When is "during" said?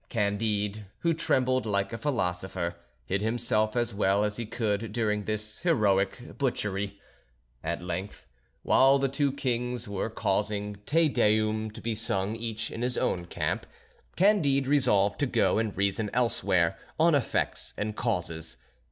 4.91-5.25